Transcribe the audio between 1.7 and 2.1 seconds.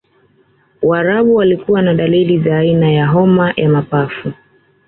na